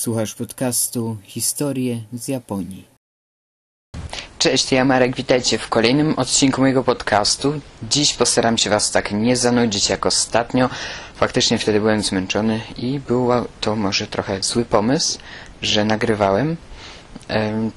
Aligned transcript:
Słuchasz 0.00 0.34
podcastu 0.34 1.16
Historie 1.22 2.02
z 2.12 2.28
Japonii. 2.28 2.88
Cześć, 4.38 4.72
ja 4.72 4.84
Marek, 4.84 5.16
witajcie 5.16 5.58
w 5.58 5.68
kolejnym 5.68 6.18
odcinku 6.18 6.60
mojego 6.60 6.84
podcastu. 6.84 7.60
Dziś 7.90 8.14
postaram 8.14 8.58
się 8.58 8.70
Was 8.70 8.90
tak 8.90 9.12
nie 9.12 9.36
zanudzić 9.36 9.88
jak 9.88 10.06
ostatnio. 10.06 10.70
Faktycznie 11.14 11.58
wtedy 11.58 11.80
byłem 11.80 12.02
zmęczony 12.02 12.60
i 12.76 13.00
był 13.00 13.28
to 13.60 13.76
może 13.76 14.06
trochę 14.06 14.42
zły 14.42 14.64
pomysł, 14.64 15.18
że 15.62 15.84
nagrywałem. 15.84 16.56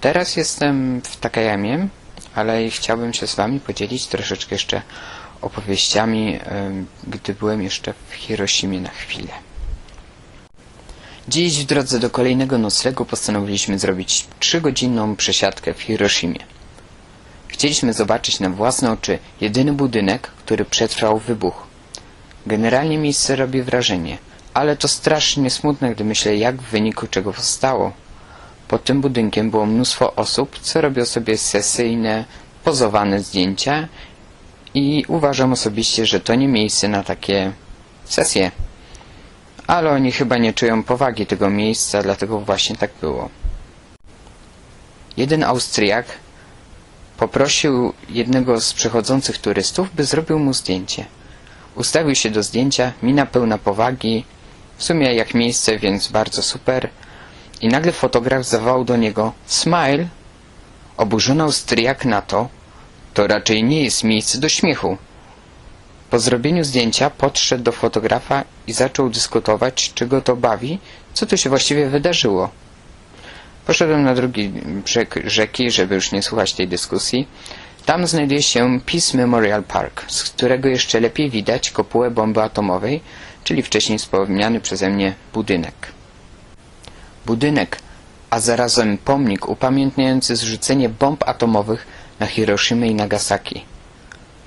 Teraz 0.02 0.36
jestem 0.36 1.02
w 1.02 1.16
Takayamie, 1.16 1.88
ale 2.36 2.70
chciałbym 2.70 3.14
się 3.14 3.28
z 3.28 3.36
Wami 3.36 3.60
podzielić 3.60 4.08
troszeczkę 4.08 4.56
jeszcze 4.56 4.82
opowieściami, 5.42 6.40
gdy 7.08 7.34
byłem 7.34 7.64
jeszcze 7.64 7.94
w 8.10 8.14
Hiroshimie 8.14 8.82
na 8.82 8.90
chwilę. 8.90 9.34
Dziś 11.28 11.64
w 11.64 11.66
drodze 11.66 12.00
do 12.00 12.10
kolejnego 12.10 12.58
noclegu 12.58 13.06
postanowiliśmy 13.06 13.80
zrobić 13.80 14.28
trzygodzinną 14.40 15.16
przesiadkę 15.16 15.74
w 15.74 15.82
Hiroshimie. 15.82 16.40
Chcieliśmy 17.48 17.94
zobaczyć 17.94 18.40
na 18.40 18.50
własne 18.50 18.92
oczy 18.92 19.20
jedyny 19.42 19.74
budynek, 19.74 20.28
który 20.28 20.66
przetrwał 20.66 21.20
wybuch. 21.20 21.68
Generalnie 22.46 22.98
miejsce 22.98 23.36
robi 23.36 23.62
wrażenie, 23.62 24.18
ale 24.54 24.78
to 24.78 24.88
strasznie 24.88 25.50
smutne, 25.50 25.96
gdy 25.96 26.04
myślę, 26.04 26.38
jak 26.38 26.62
w 26.62 26.70
wyniku 26.72 27.08
czego 27.08 27.34
powstało. 27.34 27.92
Pod 28.68 28.84
tym 28.84 29.02
budynkiem 29.02 29.52
było 29.52 29.66
mnóstwo 29.66 30.16
osób, 30.16 30.60
co 30.60 30.82
robią 30.82 31.06
sobie 31.06 31.38
sesyjne, 31.38 32.26
pozowane 32.64 33.20
zdjęcia 33.20 33.88
i 34.74 35.06
uważam 35.08 35.54
osobiście, 35.54 36.06
że 36.06 36.20
to 36.20 36.36
nie 36.36 36.48
miejsce 36.48 36.88
na 36.88 37.04
takie 37.04 37.52
sesje. 38.06 38.52
Ale 39.68 39.90
oni 39.90 40.12
chyba 40.12 40.38
nie 40.38 40.54
czują 40.54 40.84
powagi 40.84 41.26
tego 41.26 41.50
miejsca, 41.50 42.04
dlatego 42.04 42.40
właśnie 42.40 42.76
tak 42.76 42.92
było. 43.02 43.30
Jeden 45.18 45.44
Austriak 45.44 46.06
poprosił 47.18 47.94
jednego 48.10 48.62
z 48.62 48.74
przechodzących 48.74 49.38
turystów, 49.38 49.96
by 49.96 50.04
zrobił 50.04 50.40
mu 50.40 50.54
zdjęcie. 50.54 51.06
Ustawił 51.76 52.16
się 52.16 52.30
do 52.30 52.44
zdjęcia, 52.44 52.92
mina 53.04 53.26
pełna 53.26 53.58
powagi, 53.58 54.26
w 54.78 54.84
sumie 54.84 55.14
jak 55.14 55.34
miejsce, 55.34 55.80
więc 55.80 56.08
bardzo 56.08 56.42
super. 56.44 56.90
I 57.62 57.68
nagle 57.68 57.92
fotograf 57.92 58.46
zawołał 58.46 58.86
do 58.86 58.98
niego 58.98 59.34
Smile! 59.46 60.08
Oburzony 60.98 61.44
Austriak 61.44 62.06
na 62.06 62.22
to, 62.22 62.50
to 63.14 63.28
raczej 63.28 63.64
nie 63.64 63.84
jest 63.84 64.04
miejsce 64.04 64.38
do 64.38 64.50
śmiechu. 64.50 64.98
Po 66.14 66.20
zrobieniu 66.20 66.64
zdjęcia 66.64 67.10
podszedł 67.10 67.64
do 67.64 67.72
fotografa 67.72 68.44
i 68.68 68.74
zaczął 68.74 69.10
dyskutować, 69.10 69.92
czy 69.96 70.08
go 70.08 70.22
to 70.22 70.36
bawi, 70.36 70.80
co 71.14 71.26
tu 71.26 71.38
się 71.38 71.50
właściwie 71.50 71.90
wydarzyło. 71.90 72.50
Poszedłem 73.66 74.04
na 74.04 74.16
drugi 74.16 74.50
brzeg 74.86 75.20
rzeki, 75.26 75.72
żeby 75.72 75.96
już 75.96 76.12
nie 76.12 76.24
słuchać 76.24 76.54
tej 76.54 76.68
dyskusji. 76.68 77.28
Tam 77.86 78.08
znajduje 78.08 78.44
się 78.44 78.80
Peace 78.86 79.18
Memorial 79.18 79.64
Park, 79.64 80.04
z 80.08 80.24
którego 80.24 80.70
jeszcze 80.70 81.00
lepiej 81.00 81.30
widać 81.30 81.72
kopułę 81.72 82.12
bomby 82.12 82.42
atomowej, 82.42 83.02
czyli 83.44 83.64
wcześniej 83.64 84.00
wspomniany 84.00 84.60
przeze 84.60 84.90
mnie 84.90 85.16
budynek. 85.34 85.76
Budynek, 87.26 87.80
a 88.30 88.40
zarazem 88.40 88.98
pomnik 88.98 89.50
upamiętniający 89.50 90.36
zrzucenie 90.36 90.90
bomb 90.90 91.24
atomowych 91.28 91.88
na 92.20 92.26
Hiroshima 92.26 92.86
i 92.86 92.96
Nagasaki. 92.96 93.73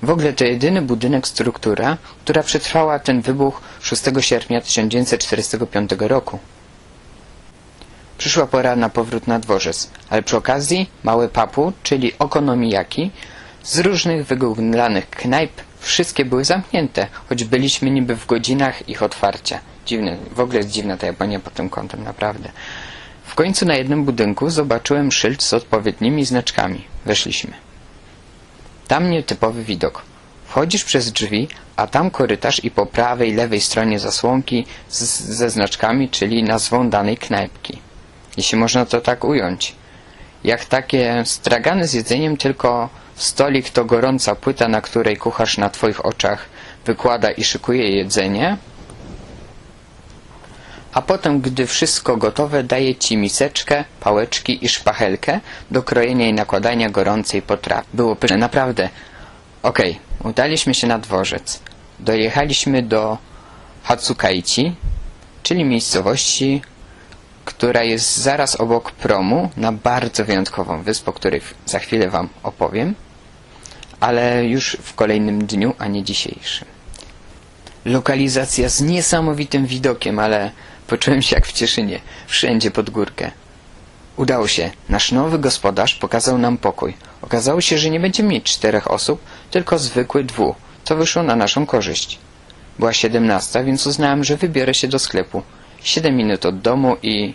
W 0.03 0.09
ogóle 0.09 0.33
to 0.33 0.43
jedyny 0.43 0.81
budynek 0.81 1.27
struktura, 1.27 1.97
która 2.23 2.43
przetrwała 2.43 2.99
ten 2.99 3.21
wybuch 3.21 3.61
6 3.81 4.03
sierpnia 4.19 4.61
1945 4.61 5.91
roku. 5.99 6.39
Przyszła 8.17 8.47
pora 8.47 8.75
na 8.75 8.89
powrót 8.89 9.27
na 9.27 9.39
dworzec, 9.39 9.89
ale 10.09 10.23
przy 10.23 10.37
okazji 10.37 10.89
małe 11.03 11.29
papu, 11.29 11.73
czyli 11.83 12.11
okonomiyaki, 12.19 13.11
z 13.63 13.79
różnych 13.79 14.25
wygooglanych 14.25 15.09
knajp 15.09 15.51
wszystkie 15.79 16.25
były 16.25 16.45
zamknięte, 16.45 17.07
choć 17.29 17.43
byliśmy 17.43 17.89
niby 17.89 18.15
w 18.15 18.25
godzinach 18.25 18.89
ich 18.89 19.03
otwarcia. 19.03 19.59
Dziwne, 19.85 20.17
w 20.31 20.39
ogóle 20.39 20.57
jest 20.57 20.69
dziwna 20.69 20.97
ta 20.97 21.07
Japonia 21.07 21.39
pod 21.39 21.53
tym 21.53 21.69
kątem, 21.69 22.03
naprawdę. 22.03 22.49
W 23.25 23.35
końcu 23.35 23.65
na 23.65 23.75
jednym 23.75 24.05
budynku 24.05 24.49
zobaczyłem 24.49 25.11
szyld 25.11 25.43
z 25.43 25.53
odpowiednimi 25.53 26.25
znaczkami. 26.25 26.83
Weszliśmy. 27.05 27.66
Tam 28.87 29.09
nietypowy 29.09 29.63
widok. 29.63 30.01
Wchodzisz 30.45 30.83
przez 30.83 31.11
drzwi, 31.11 31.47
a 31.75 31.87
tam 31.87 32.11
korytarz 32.11 32.63
i 32.63 32.71
po 32.71 32.85
prawej, 32.85 33.33
lewej 33.33 33.61
stronie 33.61 33.99
zasłonki 33.99 34.65
z, 34.89 35.03
ze 35.21 35.49
znaczkami, 35.49 36.09
czyli 36.09 36.43
nazwą 36.43 36.89
danej 36.89 37.17
knajpki. 37.17 37.79
Jeśli 38.37 38.57
można 38.57 38.85
to 38.85 39.01
tak 39.01 39.23
ująć. 39.23 39.75
Jak 40.43 40.65
takie 40.65 41.23
stragany 41.25 41.87
z 41.87 41.93
jedzeniem, 41.93 42.37
tylko 42.37 42.89
stolik 43.15 43.69
to 43.69 43.85
gorąca 43.85 44.35
płyta, 44.35 44.67
na 44.67 44.81
której 44.81 45.17
kucharz 45.17 45.57
na 45.57 45.69
twoich 45.69 46.05
oczach 46.05 46.45
wykłada 46.85 47.31
i 47.31 47.43
szykuje 47.43 47.89
jedzenie, 47.89 48.57
a 50.97 51.01
potem, 51.01 51.41
gdy 51.41 51.67
wszystko 51.67 52.17
gotowe, 52.17 52.63
daje 52.63 52.95
ci 52.95 53.17
miseczkę, 53.17 53.83
pałeczki 53.99 54.65
i 54.65 54.69
szpachelkę 54.69 55.39
do 55.71 55.83
krojenia 55.83 56.27
i 56.27 56.33
nakładania 56.33 56.89
gorącej 56.89 57.41
potrawy. 57.41 57.87
Było 57.93 58.15
pyszne, 58.15 58.37
naprawdę. 58.37 58.89
Okej, 59.63 59.99
okay, 60.19 60.29
udaliśmy 60.29 60.73
się 60.73 60.87
na 60.87 60.99
dworzec. 60.99 61.59
Dojechaliśmy 61.99 62.83
do 62.83 63.17
Hatsukaichi, 63.83 64.75
czyli 65.43 65.63
miejscowości, 65.63 66.61
która 67.45 67.83
jest 67.83 68.17
zaraz 68.17 68.55
obok 68.55 68.91
promu 68.91 69.49
na 69.57 69.71
bardzo 69.71 70.25
wyjątkową 70.25 70.83
wyspę, 70.83 71.11
o 71.11 71.13
której 71.13 71.41
za 71.65 71.79
chwilę 71.79 72.09
wam 72.09 72.29
opowiem, 72.43 72.95
ale 73.99 74.45
już 74.45 74.77
w 74.83 74.93
kolejnym 74.93 75.45
dniu, 75.45 75.73
a 75.79 75.87
nie 75.87 76.03
dzisiejszym. 76.03 76.67
Lokalizacja 77.85 78.69
z 78.69 78.81
niesamowitym 78.81 79.65
widokiem, 79.65 80.19
ale 80.19 80.51
Poczułem 80.87 81.21
się 81.21 81.35
jak 81.35 81.47
w 81.47 81.51
Cieszynie, 81.51 81.99
wszędzie 82.27 82.71
pod 82.71 82.89
górkę. 82.89 83.31
Udało 84.17 84.47
się. 84.47 84.71
Nasz 84.89 85.11
nowy 85.11 85.39
gospodarz 85.39 85.95
pokazał 85.95 86.37
nam 86.37 86.57
pokój. 86.57 86.93
Okazało 87.21 87.61
się, 87.61 87.77
że 87.77 87.89
nie 87.89 87.99
będziemy 87.99 88.29
mieć 88.29 88.43
czterech 88.43 88.91
osób, 88.91 89.21
tylko 89.51 89.79
zwykły 89.79 90.23
dwu, 90.23 90.55
co 90.83 90.95
wyszło 90.95 91.23
na 91.23 91.35
naszą 91.35 91.65
korzyść. 91.65 92.19
Była 92.79 92.93
siedemnasta, 92.93 93.63
więc 93.63 93.87
uznałem, 93.87 94.23
że 94.23 94.37
wybiorę 94.37 94.73
się 94.73 94.87
do 94.87 94.99
sklepu. 94.99 95.43
Siedem 95.83 96.15
minut 96.15 96.45
od 96.45 96.59
domu 96.61 96.97
i... 97.03 97.33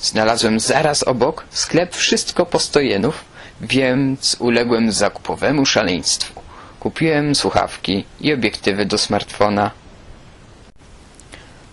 Znalazłem 0.00 0.60
zaraz 0.60 1.02
obok 1.02 1.44
sklep 1.50 1.96
wszystko 1.96 2.46
po 2.46 2.58
stojenów, 2.58 3.24
więc 3.60 4.36
uległem 4.38 4.92
zakupowemu 4.92 5.66
szaleństwu. 5.66 6.40
Kupiłem 6.80 7.34
słuchawki 7.34 8.04
i 8.20 8.32
obiektywy 8.32 8.86
do 8.86 8.98
smartfona, 8.98 9.70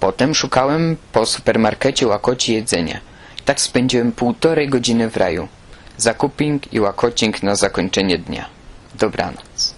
Potem 0.05 0.35
szukałem 0.35 0.97
po 1.11 1.25
supermarkecie 1.25 2.07
łakoci 2.07 2.53
jedzenia. 2.53 2.99
Tak 3.45 3.61
spędziłem 3.61 4.11
półtorej 4.11 4.69
godziny 4.69 5.09
w 5.09 5.17
raju. 5.17 5.47
Zakuping 5.97 6.73
i 6.73 6.79
łakocing 6.79 7.43
na 7.43 7.55
zakończenie 7.55 8.17
dnia. 8.17 8.45
Dobranoc. 8.95 9.73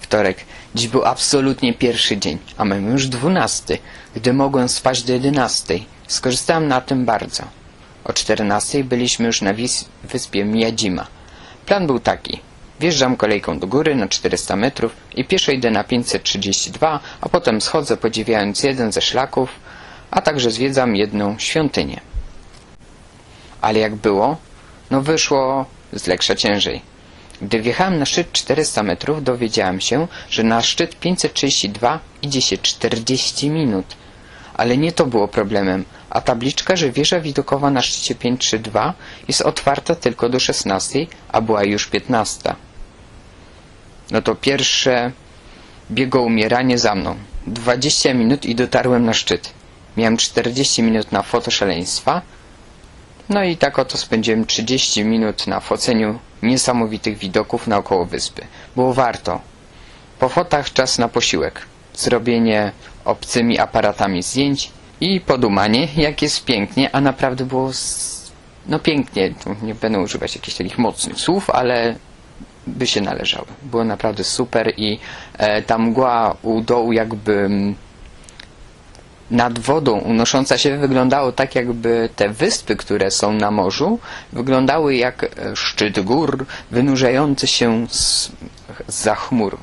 Wtorek. 0.00 0.44
Dziś 0.74 0.88
był 0.88 1.04
absolutnie 1.04 1.74
pierwszy 1.74 2.18
dzień, 2.18 2.38
a 2.56 2.64
mamy 2.64 2.90
już 2.90 3.06
dwunasty, 3.06 3.78
gdy 4.16 4.32
mogłem 4.32 4.68
spać 4.68 5.02
do 5.02 5.12
jedenastej. 5.12 5.86
Skorzystałem 6.06 6.68
na 6.68 6.80
tym 6.80 7.04
bardzo. 7.04 7.42
O 8.04 8.12
czternastej 8.12 8.84
byliśmy 8.84 9.26
już 9.26 9.42
na 9.42 9.54
wyspie 10.04 10.44
Miyajima. 10.44 11.06
Plan 11.66 11.86
był 11.86 12.00
taki. 12.00 12.40
Wjeżdżam 12.80 13.16
kolejką 13.16 13.58
do 13.58 13.66
góry 13.66 13.94
na 13.94 14.08
400 14.08 14.56
metrów 14.56 14.96
i 15.16 15.24
pieszo 15.24 15.52
idę 15.52 15.70
na 15.70 15.84
532, 15.84 17.00
a 17.20 17.28
potem 17.28 17.60
schodzę 17.60 17.96
podziwiając 17.96 18.62
jeden 18.62 18.92
ze 18.92 19.00
szlaków, 19.00 19.50
a 20.10 20.20
także 20.20 20.50
zwiedzam 20.50 20.96
jedną 20.96 21.38
świątynię. 21.38 22.00
Ale 23.60 23.78
jak 23.78 23.94
było? 23.94 24.36
No 24.90 25.02
wyszło 25.02 25.66
z 25.92 26.06
leksza 26.06 26.34
ciężej. 26.34 26.82
Gdy 27.42 27.60
wjechałem 27.60 27.98
na 27.98 28.06
szczyt 28.06 28.32
400 28.32 28.82
metrów, 28.82 29.24
dowiedziałem 29.24 29.80
się, 29.80 30.08
że 30.30 30.42
na 30.42 30.62
szczyt 30.62 30.96
532 30.96 32.00
idzie 32.22 32.42
się 32.42 32.58
40 32.58 33.50
minut. 33.50 33.86
Ale 34.54 34.76
nie 34.76 34.92
to 34.92 35.06
było 35.06 35.28
problemem, 35.28 35.84
a 36.10 36.20
tabliczka, 36.20 36.76
że 36.76 36.90
wieża 36.90 37.20
widokowa 37.20 37.70
na 37.70 37.82
szczycie 37.82 38.14
532 38.14 38.94
jest 39.28 39.40
otwarta 39.40 39.94
tylko 39.94 40.28
do 40.28 40.40
16, 40.40 41.06
a 41.28 41.40
była 41.40 41.64
już 41.64 41.86
15 41.86 42.54
no 44.10 44.22
to 44.22 44.34
pierwsze 44.34 45.12
biegło 45.90 46.22
umieranie 46.22 46.78
za 46.78 46.94
mną. 46.94 47.16
20 47.46 48.14
minut 48.14 48.44
i 48.44 48.54
dotarłem 48.54 49.04
na 49.04 49.14
szczyt. 49.14 49.52
Miałem 49.96 50.16
40 50.16 50.82
minut 50.82 51.12
na 51.12 51.22
fotoszaleństwa. 51.22 52.22
No 53.28 53.44
i 53.44 53.56
tak 53.56 53.78
oto 53.78 53.98
spędziłem 53.98 54.46
30 54.46 55.04
minut 55.04 55.46
na 55.46 55.60
foceniu 55.60 56.18
niesamowitych 56.42 57.18
widoków 57.18 57.66
naokoło 57.66 58.04
wyspy. 58.06 58.46
Było 58.76 58.94
warto. 58.94 59.40
Po 60.18 60.28
fotach 60.28 60.72
czas 60.72 60.98
na 60.98 61.08
posiłek. 61.08 61.62
Zrobienie 61.94 62.72
obcymi 63.04 63.58
aparatami 63.58 64.22
zdjęć, 64.22 64.70
i 65.00 65.20
podumanie, 65.20 65.88
jak 65.96 66.22
jest 66.22 66.44
pięknie, 66.44 66.90
a 66.94 67.00
naprawdę 67.00 67.44
było 67.44 67.68
s- 67.70 68.32
no 68.66 68.78
pięknie, 68.78 69.34
tu 69.44 69.56
nie 69.62 69.74
będę 69.74 69.98
używać 70.00 70.34
jakichś 70.34 70.56
takich 70.56 70.78
mocnych 70.78 71.16
słów, 71.20 71.50
ale 71.50 71.94
by 72.66 72.86
się 72.86 73.00
należały. 73.00 73.46
Było 73.62 73.84
naprawdę 73.84 74.24
super 74.24 74.72
i 74.76 74.98
e, 75.38 75.62
ta 75.62 75.78
mgła 75.78 76.36
u 76.42 76.60
dołu 76.60 76.92
jakby 76.92 77.32
mm, 77.32 77.74
nad 79.30 79.58
wodą 79.58 79.98
unosząca 79.98 80.58
się 80.58 80.78
wyglądało 80.78 81.32
tak, 81.32 81.54
jakby 81.54 82.08
te 82.16 82.28
wyspy, 82.28 82.76
które 82.76 83.10
są 83.10 83.32
na 83.32 83.50
morzu, 83.50 83.98
wyglądały 84.32 84.94
jak 84.96 85.24
e, 85.24 85.56
szczyt 85.56 86.00
gór 86.00 86.46
wynurzający 86.70 87.46
się 87.46 87.86
z, 87.90 88.32
za 88.88 89.14
chmur. 89.14 89.58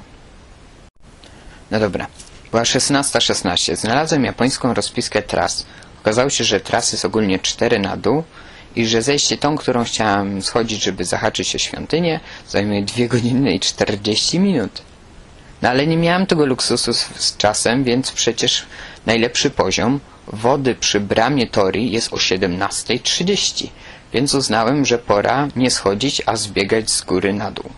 No 1.72 1.80
dobra, 1.80 2.08
była 2.52 2.64
16.16. 2.64 3.76
Znalazłem 3.76 4.26
japońską 4.26 4.74
rozpiskę 4.74 5.22
tras. 5.22 5.66
Okazało 6.02 6.30
się, 6.30 6.44
że 6.44 6.60
tras 6.60 6.92
jest 6.92 7.06
ogólnie 7.06 7.40
4 7.40 7.80
na 7.80 7.98
dół 7.98 8.24
i 8.80 8.86
że 8.88 9.02
zejście 9.02 9.38
tą, 9.38 9.58
którą 9.58 9.84
chciałem 9.84 10.42
schodzić, 10.42 10.84
żeby 10.84 11.06
zahaczyć 11.06 11.56
o 11.56 11.58
świątynię, 11.58 12.20
zajmuje 12.50 12.82
2 12.84 13.08
godziny 13.08 13.54
i 13.54 13.60
40 13.60 14.40
minut. 14.40 14.82
No 15.62 15.70
ale 15.70 15.88
nie 15.88 15.98
miałem 15.98 16.26
tego 16.26 16.46
luksusu 16.46 16.94
z, 16.94 17.10
z 17.16 17.38
czasem, 17.38 17.84
więc 17.84 18.12
przecież 18.12 18.66
najlepszy 19.06 19.50
poziom 19.50 20.00
wody 20.28 20.76
przy 20.76 21.00
bramie 21.00 21.48
Tori 21.48 21.92
jest 21.92 22.14
o 22.14 22.16
17.30, 22.16 23.68
więc 24.14 24.34
uznałem, 24.34 24.86
że 24.86 24.98
pora 24.98 25.48
nie 25.56 25.72
schodzić, 25.72 26.22
a 26.26 26.36
zbiegać 26.36 26.92
z 26.92 27.02
góry 27.02 27.34
na 27.34 27.52
dół. 27.52 27.70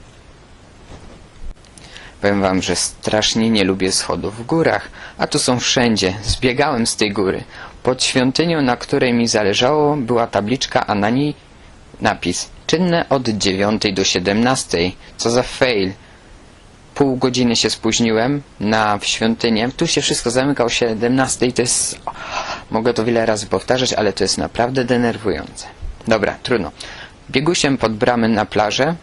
Powiem 2.21 2.41
wam, 2.41 2.61
że 2.61 2.75
strasznie 2.75 3.49
nie 3.49 3.63
lubię 3.63 3.91
schodów 3.91 4.37
w 4.37 4.45
górach, 4.45 4.89
a 5.17 5.27
tu 5.27 5.39
są 5.39 5.59
wszędzie. 5.59 6.13
Zbiegałem 6.23 6.87
z 6.87 6.95
tej 6.95 7.11
góry. 7.11 7.43
Pod 7.83 8.03
świątynią, 8.03 8.61
na 8.61 8.77
której 8.77 9.13
mi 9.13 9.27
zależało, 9.27 9.97
była 9.97 10.27
tabliczka, 10.27 10.87
a 10.87 10.95
na 10.95 11.09
niej 11.09 11.35
napis 12.01 12.49
czynne 12.67 13.09
od 13.09 13.29
9 13.29 13.83
do 13.93 14.03
17. 14.03 14.91
Co 15.17 15.29
za 15.29 15.43
fail. 15.43 15.91
Pół 16.95 17.17
godziny 17.17 17.55
się 17.55 17.69
spóźniłem 17.69 18.41
na 18.59 18.97
w 18.97 19.05
świątynię. 19.05 19.69
Tu 19.77 19.87
się 19.87 20.01
wszystko 20.01 20.31
zamyka 20.31 20.63
o 20.63 20.69
17 20.69 21.45
i 21.45 21.53
to 21.53 21.61
jest... 21.61 21.99
Mogę 22.71 22.93
to 22.93 23.05
wiele 23.05 23.25
razy 23.25 23.47
powtarzać, 23.47 23.93
ale 23.93 24.13
to 24.13 24.23
jest 24.23 24.37
naprawdę 24.37 24.85
denerwujące. 24.85 25.67
Dobra, 26.07 26.37
trudno. 26.43 26.71
Biegusiem 27.31 27.77
pod 27.77 27.93
bramy 27.93 28.29
na 28.29 28.45
plażę, 28.45 28.95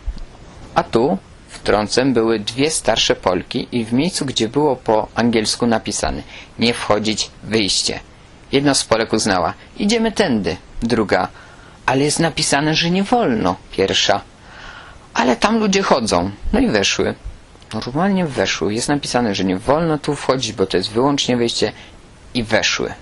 a 0.74 0.82
tu 0.82 1.18
w 1.48 1.58
trącem 1.58 2.12
były 2.14 2.38
dwie 2.38 2.70
starsze 2.70 3.16
Polki 3.16 3.68
i 3.72 3.84
w 3.84 3.92
miejscu, 3.92 4.26
gdzie 4.26 4.48
było 4.48 4.76
po 4.76 5.08
angielsku 5.14 5.66
napisane 5.66 6.22
nie 6.58 6.74
wchodzić, 6.74 7.30
wyjście. 7.42 8.00
Jedna 8.52 8.74
z 8.74 8.84
Polek 8.84 9.12
uznała 9.12 9.54
idziemy 9.76 10.12
tędy. 10.12 10.56
Druga 10.82 11.28
ale 11.86 12.04
jest 12.04 12.18
napisane, 12.20 12.74
że 12.74 12.90
nie 12.90 13.02
wolno. 13.02 13.56
Pierwsza 13.72 14.20
ale 15.18 15.36
tam 15.36 15.58
ludzie 15.58 15.82
chodzą. 15.82 16.30
No 16.52 16.60
i 16.60 16.68
weszły. 16.68 17.14
Normalnie 17.74 18.26
weszły. 18.26 18.74
Jest 18.74 18.88
napisane, 18.88 19.34
że 19.34 19.44
nie 19.44 19.58
wolno 19.58 19.98
tu 19.98 20.14
wchodzić, 20.14 20.52
bo 20.52 20.66
to 20.66 20.76
jest 20.76 20.90
wyłącznie 20.90 21.36
wyjście 21.36 21.72
i 22.34 22.42
weszły. 22.42 22.94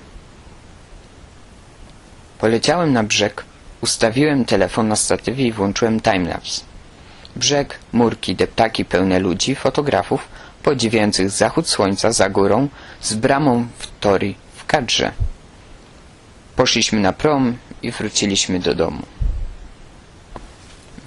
Poleciałem 2.38 2.92
na 2.92 3.02
brzeg, 3.02 3.44
ustawiłem 3.80 4.44
telefon 4.44 4.88
na 4.88 4.96
statywie 4.96 5.46
i 5.46 5.52
włączyłem 5.52 6.00
timelapse. 6.00 6.62
Brzeg, 7.36 7.78
murki, 7.92 8.36
deptaki 8.36 8.84
pełne 8.84 9.18
ludzi, 9.18 9.54
fotografów, 9.54 10.28
podziwiających 10.62 11.30
zachód 11.30 11.68
słońca 11.68 12.12
za 12.12 12.30
górą, 12.30 12.68
z 13.00 13.14
bramą 13.14 13.66
w 13.78 13.88
Tori 14.00 14.36
w 14.56 14.66
kadrze. 14.66 15.12
Poszliśmy 16.56 17.00
na 17.00 17.12
prom 17.12 17.56
i 17.82 17.90
wróciliśmy 17.90 18.58
do 18.58 18.74
domu. 18.74 19.02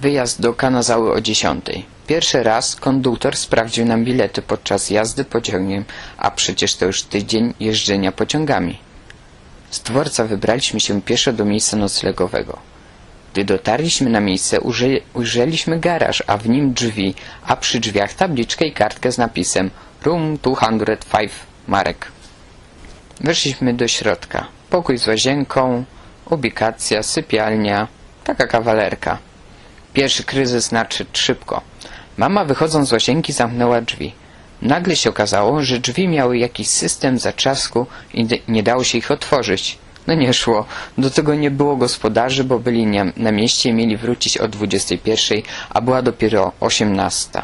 Wyjazd 0.00 0.40
do 0.40 0.54
Kanazały 0.54 1.12
o 1.12 1.20
10. 1.20 1.64
Pierwszy 2.06 2.42
raz 2.42 2.76
konduktor 2.76 3.36
sprawdził 3.36 3.84
nam 3.86 4.04
bilety 4.04 4.42
podczas 4.42 4.90
jazdy 4.90 5.24
pociągiem, 5.24 5.84
a 6.18 6.30
przecież 6.30 6.74
to 6.76 6.86
już 6.86 7.02
tydzień 7.02 7.54
jeżdżenia 7.60 8.12
pociągami. 8.12 8.78
Z 9.70 9.80
dworca 9.80 10.24
wybraliśmy 10.24 10.80
się 10.80 11.02
pieszo 11.02 11.32
do 11.32 11.44
miejsca 11.44 11.76
noclegowego. 11.76 12.58
Gdy 13.32 13.44
dotarliśmy 13.44 14.10
na 14.10 14.20
miejsce, 14.20 14.60
uży- 14.60 15.00
ujrzeliśmy 15.14 15.80
garaż, 15.80 16.22
a 16.26 16.36
w 16.36 16.48
nim 16.48 16.72
drzwi, 16.74 17.14
a 17.46 17.56
przy 17.56 17.80
drzwiach 17.80 18.14
tabliczkę 18.14 18.66
i 18.66 18.72
kartkę 18.72 19.12
z 19.12 19.18
napisem 19.18 19.70
Room 20.04 20.38
205 20.42 21.32
Marek. 21.68 22.12
Weszliśmy 23.20 23.74
do 23.74 23.88
środka. 23.88 24.46
Pokój 24.70 24.98
z 24.98 25.06
łazienką, 25.06 25.84
ubikacja, 26.30 27.02
sypialnia, 27.02 27.88
taka 28.24 28.46
kawalerka. 28.46 29.18
Pierwszy 29.92 30.24
kryzys 30.24 30.72
nadszedł 30.72 31.10
szybko. 31.12 31.60
Mama 32.16 32.44
wychodząc 32.44 32.88
z 32.88 32.92
łazienki 32.92 33.32
zamknęła 33.32 33.80
drzwi. 33.80 34.12
Nagle 34.62 34.96
się 34.96 35.10
okazało, 35.10 35.62
że 35.62 35.78
drzwi 35.78 36.08
miały 36.08 36.38
jakiś 36.38 36.68
system 36.68 37.18
zatrzasku 37.18 37.86
i 38.14 38.26
nie 38.48 38.62
dało 38.62 38.84
się 38.84 38.98
ich 38.98 39.10
otworzyć. 39.10 39.78
No 40.06 40.14
nie 40.14 40.34
szło. 40.34 40.64
Do 40.98 41.10
tego 41.10 41.34
nie 41.34 41.50
było 41.50 41.76
gospodarzy, 41.76 42.44
bo 42.44 42.58
byli 42.58 42.86
na 43.16 43.32
mieście 43.32 43.70
i 43.70 43.72
mieli 43.72 43.96
wrócić 43.96 44.38
o 44.38 44.48
21, 44.48 45.42
a 45.70 45.80
była 45.80 46.02
dopiero 46.02 46.52
18. 46.60 47.42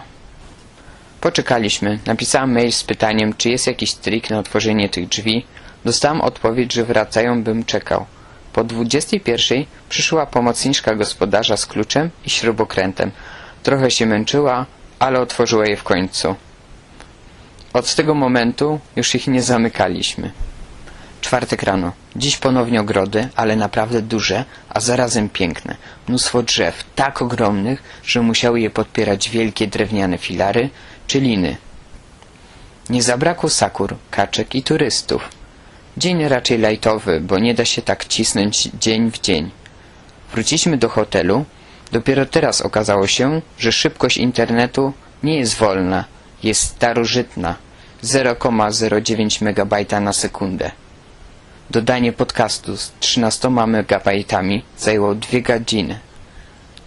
Poczekaliśmy. 1.20 1.98
Napisałem 2.06 2.52
mail 2.52 2.72
z 2.72 2.84
pytaniem, 2.84 3.34
czy 3.34 3.50
jest 3.50 3.66
jakiś 3.66 3.94
trik 3.94 4.30
na 4.30 4.38
otworzenie 4.38 4.88
tych 4.88 5.08
drzwi. 5.08 5.44
Dostałem 5.86 6.20
odpowiedź, 6.20 6.72
że 6.72 6.84
wracają, 6.84 7.42
bym 7.42 7.64
czekał. 7.64 8.06
Po 8.52 8.64
21 8.64 9.64
przyszła 9.88 10.26
pomocniczka 10.26 10.94
gospodarza 10.94 11.56
z 11.56 11.66
kluczem 11.66 12.10
i 12.24 12.30
śrubokrętem. 12.30 13.10
Trochę 13.62 13.90
się 13.90 14.06
męczyła, 14.06 14.66
ale 14.98 15.20
otworzyła 15.20 15.66
je 15.66 15.76
w 15.76 15.82
końcu. 15.82 16.34
Od 17.72 17.94
tego 17.94 18.14
momentu 18.14 18.80
już 18.96 19.14
ich 19.14 19.26
nie 19.26 19.42
zamykaliśmy. 19.42 20.30
Czwartek 21.20 21.62
rano. 21.62 21.92
Dziś 22.16 22.36
ponownie 22.36 22.80
ogrody, 22.80 23.28
ale 23.36 23.56
naprawdę 23.56 24.02
duże, 24.02 24.44
a 24.68 24.80
zarazem 24.80 25.28
piękne. 25.28 25.76
Mnóstwo 26.08 26.42
drzew, 26.42 26.84
tak 26.94 27.22
ogromnych, 27.22 27.82
że 28.04 28.22
musiały 28.22 28.60
je 28.60 28.70
podpierać 28.70 29.30
wielkie 29.30 29.66
drewniane 29.66 30.18
filary 30.18 30.70
czy 31.06 31.20
liny. 31.20 31.56
Nie 32.90 33.02
zabrakło 33.02 33.50
sakur, 33.50 33.96
kaczek 34.10 34.54
i 34.54 34.62
turystów. 34.62 35.28
Dzień 35.96 36.28
raczej 36.28 36.58
lajtowy, 36.58 37.20
bo 37.20 37.38
nie 37.38 37.54
da 37.54 37.64
się 37.64 37.82
tak 37.82 38.04
cisnąć 38.04 38.68
dzień 38.80 39.10
w 39.10 39.20
dzień. 39.20 39.50
Wróciliśmy 40.32 40.76
do 40.76 40.88
hotelu. 40.88 41.44
Dopiero 41.92 42.26
teraz 42.26 42.60
okazało 42.60 43.06
się, 43.06 43.42
że 43.58 43.72
szybkość 43.72 44.16
internetu 44.16 44.92
nie 45.22 45.38
jest 45.38 45.54
wolna, 45.54 46.04
jest 46.42 46.62
starożytna. 46.62 47.54
0,09 48.04 49.42
MB 49.42 50.00
na 50.00 50.12
sekundę. 50.12 50.70
Dodanie 51.70 52.12
podcastu 52.12 52.76
z 52.76 52.92
13 53.00 53.48
MB 53.48 53.92
zajęło 54.78 55.14
2 55.14 55.40
godziny. 55.40 55.98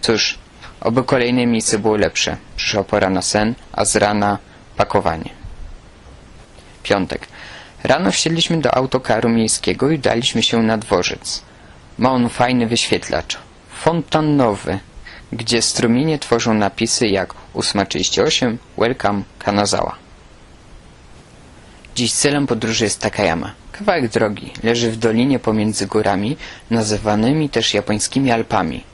Cóż, 0.00 0.38
oby 0.80 1.04
kolejne 1.04 1.46
miejsce 1.46 1.78
było 1.78 1.96
lepsze. 1.96 2.36
Przyszła 2.56 2.84
pora 2.84 3.10
na 3.10 3.22
sen, 3.22 3.54
a 3.72 3.84
z 3.84 3.96
rana 3.96 4.38
pakowanie. 4.76 5.30
Piątek. 6.82 7.28
Rano 7.84 8.12
wsiedliśmy 8.12 8.60
do 8.60 8.74
autokaru 8.74 9.28
miejskiego 9.28 9.90
i 9.90 9.94
udaliśmy 9.94 10.42
się 10.42 10.62
na 10.62 10.78
dworzec. 10.78 11.42
Ma 11.98 12.12
on 12.12 12.28
fajny 12.28 12.66
wyświetlacz. 12.66 13.38
Fontannowy, 13.72 14.78
gdzie 15.32 15.62
strumienie 15.62 16.18
tworzą 16.18 16.54
napisy 16.54 17.06
jak 17.08 17.34
838 17.54 18.58
Welcome 18.78 19.22
Kanazawa. 19.38 19.96
Dziś 21.94 22.12
celem 22.12 22.46
podróży 22.46 22.84
jest 22.84 23.00
Takayama. 23.00 23.52
Kawałek 23.72 24.08
drogi 24.08 24.52
leży 24.62 24.90
w 24.90 24.96
dolinie 24.96 25.38
pomiędzy 25.38 25.86
górami, 25.86 26.36
nazywanymi 26.70 27.48
też 27.48 27.74
japońskimi 27.74 28.30
Alpami. 28.30 28.84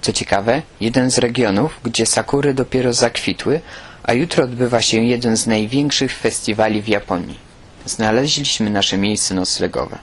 Co 0.00 0.12
ciekawe, 0.12 0.62
jeden 0.80 1.10
z 1.10 1.18
regionów, 1.18 1.80
gdzie 1.82 2.06
sakury 2.06 2.54
dopiero 2.54 2.92
zakwitły, 2.92 3.60
a 4.02 4.12
jutro 4.12 4.44
odbywa 4.44 4.82
się 4.82 5.04
jeden 5.04 5.36
z 5.36 5.46
największych 5.46 6.12
festiwali 6.18 6.82
w 6.82 6.88
Japonii. 6.88 7.45
Znaleźliśmy 7.86 8.70
nasze 8.70 8.98
miejsce 8.98 9.34
noclegowe. 9.34 9.98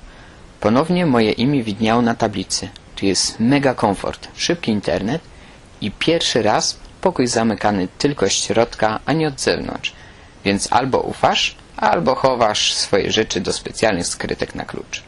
Ponownie 0.59 1.05
moje 1.05 1.31
imię 1.31 1.63
widniało 1.63 2.01
na 2.01 2.15
tablicy. 2.15 2.69
Tu 2.95 3.05
jest 3.05 3.39
mega 3.39 3.73
komfort, 3.73 4.27
szybki 4.35 4.71
internet 4.71 5.21
i 5.81 5.91
pierwszy 5.91 6.41
raz 6.41 6.77
pokój 7.01 7.27
zamykany 7.27 7.87
tylko 7.97 8.29
z 8.29 8.31
środka, 8.31 8.99
a 9.05 9.13
nie 9.13 9.27
od 9.27 9.41
zewnątrz. 9.41 9.93
Więc 10.45 10.67
albo 10.71 10.99
ufasz, 10.99 11.55
albo 11.77 12.15
chowasz 12.15 12.73
swoje 12.73 13.11
rzeczy 13.11 13.41
do 13.41 13.53
specjalnych 13.53 14.07
skrytek 14.07 14.55
na 14.55 14.65
klucz. 14.65 15.03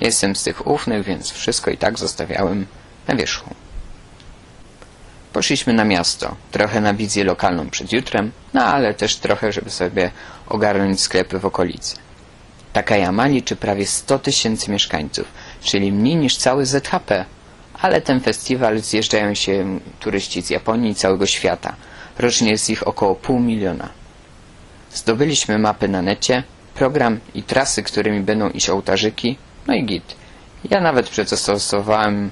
Jestem 0.00 0.36
z 0.36 0.42
tych 0.42 0.66
ufnych, 0.66 1.04
więc 1.04 1.30
wszystko 1.30 1.70
i 1.70 1.76
tak 1.76 1.98
zostawiałem 1.98 2.66
na 3.06 3.16
wierzchu. 3.16 3.54
Poszliśmy 5.32 5.72
na 5.72 5.84
miasto, 5.84 6.36
trochę 6.50 6.80
na 6.80 6.94
wizję 6.94 7.24
lokalną 7.24 7.70
przed 7.70 7.92
jutrem, 7.92 8.32
no 8.54 8.64
ale 8.64 8.94
też 8.94 9.16
trochę, 9.16 9.52
żeby 9.52 9.70
sobie 9.70 10.10
ogarnąć 10.48 11.00
sklepy 11.00 11.38
w 11.38 11.46
okolicy. 11.46 11.96
Takayama 12.72 13.26
liczy 13.26 13.56
prawie 13.56 13.86
100 13.86 14.18
tysięcy 14.18 14.70
mieszkańców, 14.70 15.26
czyli 15.60 15.92
mniej 15.92 16.16
niż 16.16 16.36
cały 16.36 16.66
ZHP. 16.66 17.24
Ale 17.80 18.00
ten 18.00 18.20
festiwal 18.20 18.78
zjeżdżają 18.78 19.34
się 19.34 19.80
turyści 20.00 20.42
z 20.42 20.50
Japonii 20.50 20.90
i 20.90 20.94
całego 20.94 21.26
świata. 21.26 21.76
Rocznie 22.18 22.50
jest 22.50 22.70
ich 22.70 22.86
około 22.86 23.14
pół 23.14 23.40
miliona. 23.40 23.88
Zdobyliśmy 24.94 25.58
mapy 25.58 25.88
na 25.88 26.02
necie, 26.02 26.42
program 26.74 27.20
i 27.34 27.42
trasy, 27.42 27.82
którymi 27.82 28.20
będą 28.20 28.50
iść 28.50 28.70
ołtarzyki, 28.70 29.38
no 29.66 29.74
i 29.74 29.84
git. 29.84 30.16
Ja 30.70 30.80
nawet 30.80 31.08
przetestowałem 31.08 32.30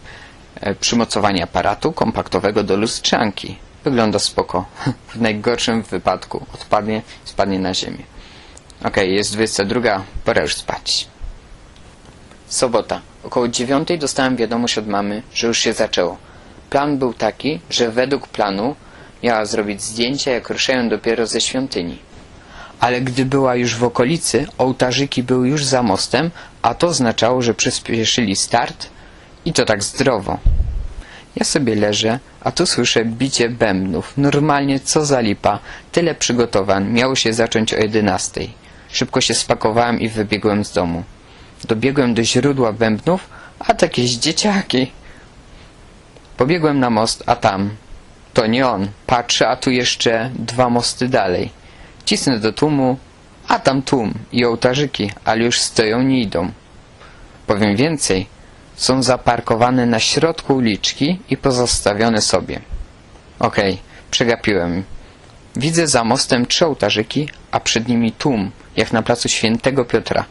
e, 0.60 0.74
przymocowanie 0.74 1.42
aparatu 1.42 1.92
kompaktowego 1.92 2.62
do 2.62 2.76
lustrzanki. 2.76 3.56
Wygląda 3.84 4.18
spoko. 4.18 4.64
W 5.14 5.20
najgorszym 5.20 5.82
wypadku 5.82 6.46
odpadnie 6.54 7.02
i 7.26 7.28
spadnie 7.28 7.58
na 7.58 7.74
ziemię. 7.74 8.15
Okej, 8.84 9.14
jest 9.14 9.32
22, 9.32 10.04
pora 10.24 10.42
już 10.42 10.54
spać. 10.54 11.08
Sobota. 12.48 13.00
Około 13.24 13.48
dziewiątej 13.48 13.98
dostałem 13.98 14.36
wiadomość 14.36 14.78
od 14.78 14.86
mamy, 14.86 15.22
że 15.34 15.46
już 15.46 15.58
się 15.58 15.72
zaczęło. 15.72 16.18
Plan 16.70 16.98
był 16.98 17.14
taki, 17.14 17.60
że 17.70 17.90
według 17.90 18.28
planu 18.28 18.76
miała 19.22 19.46
zrobić 19.46 19.82
zdjęcia, 19.82 20.30
jak 20.30 20.50
ruszają 20.50 20.88
dopiero 20.88 21.26
ze 21.26 21.40
świątyni. 21.40 21.98
Ale 22.80 23.00
gdy 23.00 23.24
była 23.24 23.54
już 23.54 23.76
w 23.76 23.84
okolicy, 23.84 24.46
ołtarzyki 24.58 25.22
były 25.22 25.48
już 25.48 25.64
za 25.64 25.82
mostem, 25.82 26.30
a 26.62 26.74
to 26.74 26.86
oznaczało, 26.86 27.42
że 27.42 27.54
przyspieszyli 27.54 28.36
start 28.36 28.88
i 29.44 29.52
to 29.52 29.64
tak 29.64 29.82
zdrowo. 29.82 30.38
Ja 31.36 31.44
sobie 31.44 31.74
leżę, 31.74 32.18
a 32.40 32.52
tu 32.52 32.66
słyszę 32.66 33.04
bicie 33.04 33.48
bębnów. 33.48 34.12
Normalnie 34.16 34.80
co 34.80 35.04
za 35.06 35.20
lipa. 35.20 35.58
Tyle 35.92 36.14
przygotowań. 36.14 36.92
Miało 36.92 37.16
się 37.16 37.32
zacząć 37.32 37.74
o 37.74 37.76
11. 37.76 38.40
Szybko 38.88 39.20
się 39.20 39.34
spakowałem 39.34 40.00
i 40.00 40.08
wybiegłem 40.08 40.64
z 40.64 40.72
domu. 40.72 41.04
Dobiegłem 41.64 42.14
do 42.14 42.24
źródła 42.24 42.72
bębnów, 42.72 43.28
a 43.58 43.74
to 43.74 43.86
jakieś 43.86 44.10
dzieciaki. 44.10 44.92
Pobiegłem 46.36 46.80
na 46.80 46.90
most, 46.90 47.22
a 47.26 47.36
tam... 47.36 47.70
To 48.34 48.46
nie 48.46 48.66
on. 48.68 48.88
Patrzę, 49.06 49.48
a 49.48 49.56
tu 49.56 49.70
jeszcze 49.70 50.30
dwa 50.34 50.70
mosty 50.70 51.08
dalej. 51.08 51.50
Cisnę 52.04 52.38
do 52.38 52.52
tłumu, 52.52 52.98
a 53.48 53.58
tam 53.58 53.82
tłum 53.82 54.14
i 54.32 54.44
ołtarzyki, 54.44 55.10
ale 55.24 55.44
już 55.44 55.60
stoją, 55.60 56.02
nie 56.02 56.20
idą. 56.20 56.50
Powiem 57.46 57.76
więcej, 57.76 58.26
są 58.76 59.02
zaparkowane 59.02 59.86
na 59.86 60.00
środku 60.00 60.54
uliczki 60.54 61.18
i 61.30 61.36
pozostawione 61.36 62.22
sobie. 62.22 62.60
Okej, 63.38 63.78
przegapiłem. 64.10 64.84
Widzę 65.56 65.86
za 65.86 66.04
mostem 66.04 66.46
trzy 66.46 66.66
ołtarzyki, 66.66 67.28
a 67.50 67.60
przed 67.60 67.88
nimi 67.88 68.12
tłum, 68.12 68.50
jak 68.76 68.92
na 68.92 69.02
placu 69.02 69.28
świętego 69.28 69.84
Piotra. 69.84 70.24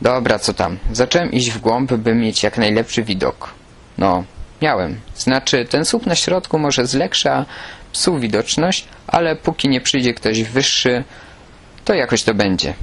Dobra, 0.00 0.38
co 0.38 0.54
tam. 0.54 0.78
Zacząłem 0.92 1.32
iść 1.32 1.50
w 1.50 1.58
głąb, 1.58 1.92
by 1.92 2.14
mieć 2.14 2.42
jak 2.42 2.58
najlepszy 2.58 3.02
widok. 3.02 3.50
No, 3.98 4.24
miałem. 4.62 5.00
Znaczy, 5.16 5.64
ten 5.64 5.84
słup 5.84 6.06
na 6.06 6.14
środku 6.14 6.58
może 6.58 6.86
zleksza 6.86 7.46
psuł 7.92 8.18
widoczność, 8.18 8.88
ale 9.06 9.36
póki 9.36 9.68
nie 9.68 9.80
przyjdzie 9.80 10.14
ktoś 10.14 10.42
wyższy, 10.42 11.04
to 11.84 11.94
jakoś 11.94 12.22
to 12.22 12.34
będzie. 12.34 12.74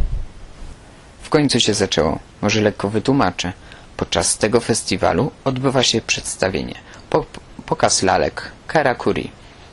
W 1.22 1.30
końcu 1.30 1.60
się 1.60 1.74
zaczęło. 1.74 2.20
Może 2.42 2.62
lekko 2.62 2.90
wytłumaczę. 2.90 3.54
Podczas 3.98 4.38
tego 4.38 4.60
festiwalu 4.60 5.32
odbywa 5.44 5.84
się 5.84 6.02
przedstawienie. 6.02 6.76
Po, 7.10 7.26
pokaz 7.66 8.04
lalek, 8.04 8.52
karakuri, 8.68 9.32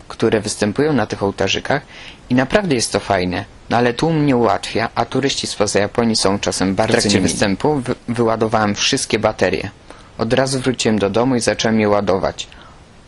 które 0.08 0.40
występują 0.40 0.92
na 0.92 1.06
tych 1.06 1.22
ołtarzykach 1.22 1.82
i 2.30 2.34
naprawdę 2.34 2.74
jest 2.74 2.92
to 2.92 3.00
fajne. 3.00 3.44
No 3.70 3.76
ale 3.76 3.94
tłum 3.94 4.26
nie 4.26 4.36
ułatwia, 4.36 4.88
a 4.94 5.04
turyści 5.04 5.46
spoza 5.46 5.78
Japonii 5.80 6.16
są 6.16 6.38
czasem 6.38 6.74
bardzo 6.74 6.96
W 6.96 7.00
trakcie 7.00 7.20
występu 7.20 7.74
wy 7.74 7.94
wyładowałem 8.08 8.74
wszystkie 8.74 9.18
baterie. 9.18 9.70
Od 10.18 10.32
razu 10.32 10.60
wróciłem 10.60 10.98
do 10.98 11.10
domu 11.10 11.36
i 11.36 11.40
zacząłem 11.40 11.80
je 11.80 11.88
ładować. 11.88 12.46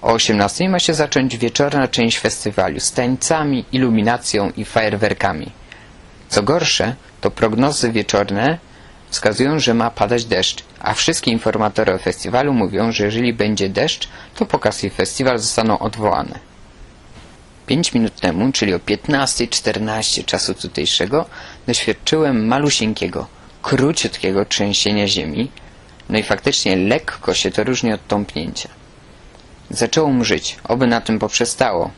O 0.03 0.13
18 0.13 0.69
ma 0.69 0.79
się 0.79 0.95
zacząć 0.95 1.37
wieczorna 1.37 1.89
część 1.89 2.19
festiwalu 2.19 2.81
z 2.81 2.93
tańcami, 2.93 3.65
iluminacją 3.73 4.51
i 4.57 4.65
fajerwerkami. 4.65 5.53
Co 6.29 6.43
gorsze, 6.43 6.95
to 7.21 7.31
prognozy 7.31 7.93
wieczorne 7.93 8.59
wskazują, 9.11 9.59
że 9.59 9.75
ma 9.75 9.91
padać 9.91 10.25
deszcz, 10.25 10.65
a 10.81 10.95
wszystkie 10.95 11.31
informatory 11.31 11.95
o 11.95 11.99
festiwalu 11.99 12.53
mówią, 12.53 12.93
że 12.93 13.05
jeżeli 13.05 13.33
będzie 13.33 13.69
deszcz, 13.69 14.09
to 14.35 14.47
pokaz 14.47 14.85
i 14.85 14.91
festiwal 14.91 15.39
zostaną 15.39 15.79
odwołane. 15.79 16.39
Pięć 17.67 17.95
minut 17.95 18.21
temu, 18.21 18.53
czyli 18.53 18.75
o 18.75 18.79
15.14 18.79 20.25
czasu 20.25 20.55
tutejszego, 20.55 21.25
doświadczyłem 21.67 22.47
malusieńkiego, 22.47 23.27
króciutkiego 23.63 24.45
trzęsienia 24.45 25.09
ziemi, 25.09 25.51
no 26.09 26.19
i 26.19 26.23
faktycznie 26.23 26.77
lekko 26.77 27.35
się 27.35 27.51
to 27.51 27.65
różni 27.65 27.93
od 27.93 28.07
tąpnięcia. 28.07 28.69
Zaczęło 29.71 30.13
mrzyć, 30.13 30.57
oby 30.65 30.87
na 30.87 31.01
tym 31.01 31.19
poprzestało. 31.19 31.91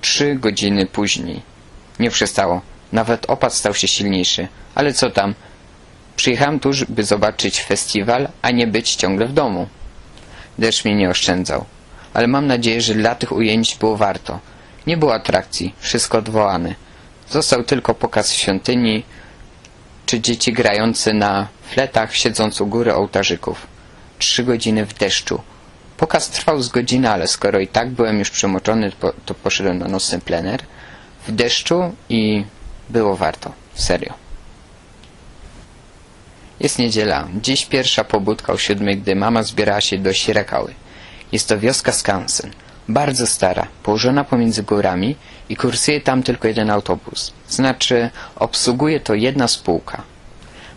Trzy 0.00 0.34
godziny 0.34 0.86
później. 0.86 1.42
Nie 1.98 2.10
przestało. 2.10 2.60
Nawet 2.92 3.30
opad 3.30 3.54
stał 3.54 3.74
się 3.74 3.88
silniejszy. 3.88 4.48
Ale 4.74 4.92
co 4.92 5.10
tam? 5.10 5.34
Przyjechałem 6.16 6.60
tu, 6.60 6.70
by 6.88 7.04
zobaczyć 7.04 7.60
festiwal, 7.62 8.28
a 8.42 8.50
nie 8.50 8.66
być 8.66 8.94
ciągle 8.94 9.26
w 9.26 9.32
domu. 9.32 9.68
Deszcz 10.58 10.84
mnie 10.84 10.94
nie 10.94 11.10
oszczędzał. 11.10 11.64
Ale 12.14 12.26
mam 12.26 12.46
nadzieję, 12.46 12.80
że 12.80 12.94
dla 12.94 13.14
tych 13.14 13.32
ujęć 13.32 13.76
było 13.76 13.96
warto. 13.96 14.38
Nie 14.86 14.96
było 14.96 15.14
atrakcji, 15.14 15.74
wszystko 15.78 16.18
odwołane. 16.18 16.74
Został 17.30 17.64
tylko 17.64 17.94
pokaz 17.94 18.32
świątyni, 18.32 19.02
czy 20.06 20.20
dzieci 20.20 20.52
grające 20.52 21.14
na 21.14 21.48
fletach, 21.70 22.14
siedząc 22.16 22.60
u 22.60 22.66
góry 22.66 22.94
ołtarzyków. 22.94 23.66
Trzy 24.18 24.44
godziny 24.44 24.86
w 24.86 24.94
deszczu. 24.94 25.40
Pokaz 25.96 26.30
trwał 26.30 26.62
z 26.62 26.68
godziny, 26.68 27.10
ale 27.10 27.26
skoro 27.26 27.58
i 27.60 27.66
tak 27.68 27.90
byłem 27.90 28.18
już 28.18 28.30
przemoczony, 28.30 28.92
to 29.26 29.34
poszedłem 29.34 29.78
na 29.78 29.88
nocny 29.88 30.18
plener 30.20 30.60
w 31.26 31.32
deszczu 31.32 31.94
i 32.08 32.44
było 32.88 33.16
warto. 33.16 33.52
Serio. 33.74 34.14
Jest 36.60 36.78
niedziela. 36.78 37.28
Dziś 37.42 37.66
pierwsza 37.66 38.04
pobudka 38.04 38.52
o 38.52 38.58
siódmej, 38.58 38.96
gdy 38.98 39.16
mama 39.16 39.42
zbierała 39.42 39.80
się 39.80 39.98
do 39.98 40.12
Sierakały. 40.12 40.74
Jest 41.32 41.48
to 41.48 41.58
wioska 41.58 41.92
Skansen. 41.92 42.50
Bardzo 42.88 43.26
stara, 43.26 43.66
położona 43.82 44.24
pomiędzy 44.24 44.62
górami 44.62 45.16
i 45.48 45.56
kursuje 45.56 46.00
tam 46.00 46.22
tylko 46.22 46.48
jeden 46.48 46.70
autobus. 46.70 47.32
Znaczy, 47.48 48.10
obsługuje 48.36 49.00
to 49.00 49.14
jedna 49.14 49.48
spółka. 49.48 50.02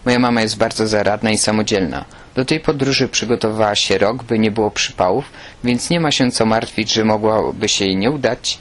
Moja 0.05 0.19
mama 0.19 0.41
jest 0.41 0.57
bardzo 0.57 0.87
zaradna 0.87 1.31
i 1.31 1.37
samodzielna. 1.37 2.05
Do 2.35 2.45
tej 2.45 2.59
podróży 2.59 3.07
przygotowała 3.07 3.75
się 3.75 3.97
rok, 3.97 4.23
by 4.23 4.39
nie 4.39 4.51
było 4.51 4.71
przypałów, 4.71 5.25
więc 5.63 5.89
nie 5.89 5.99
ma 5.99 6.11
się 6.11 6.31
co 6.31 6.45
martwić, 6.45 6.93
że 6.93 7.05
mogłaby 7.05 7.69
się 7.69 7.85
jej 7.85 7.97
nie 7.97 8.11
udać 8.11 8.59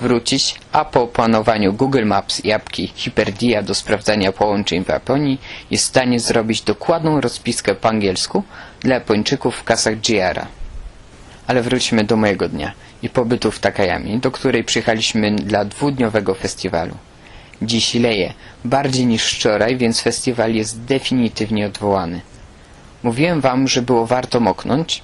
wrócić, 0.00 0.54
a 0.72 0.84
po 0.84 1.02
opanowaniu 1.02 1.72
Google 1.72 2.04
Maps 2.04 2.44
i 2.44 2.52
apki 2.52 2.92
Hyperdia 2.96 3.62
do 3.62 3.74
sprawdzania 3.74 4.32
połączeń 4.32 4.84
w 4.84 4.88
Japonii 4.88 5.40
jest 5.70 5.84
w 5.84 5.88
stanie 5.88 6.20
zrobić 6.20 6.62
dokładną 6.62 7.20
rozpiskę 7.20 7.74
po 7.74 7.88
angielsku 7.88 8.42
dla 8.80 8.94
Japończyków 8.94 9.56
w 9.56 9.64
kasach 9.64 10.08
JR. 10.08 10.46
Ale 11.46 11.62
wróćmy 11.62 12.04
do 12.04 12.16
mojego 12.16 12.48
dnia 12.48 12.72
i 13.02 13.08
pobytu 13.08 13.50
w 13.50 13.58
Takayami, 13.58 14.18
do 14.18 14.30
której 14.30 14.64
przyjechaliśmy 14.64 15.30
dla 15.30 15.64
dwudniowego 15.64 16.34
festiwalu. 16.34 16.94
Dziś 17.62 17.94
leje, 17.94 18.32
bardziej 18.64 19.06
niż 19.06 19.32
wczoraj, 19.32 19.76
więc 19.76 20.00
festiwal 20.00 20.54
jest 20.54 20.84
definitywnie 20.84 21.66
odwołany. 21.66 22.20
Mówiłem 23.02 23.40
wam, 23.40 23.68
że 23.68 23.82
było 23.82 24.06
warto 24.06 24.40
moknąć? 24.40 25.02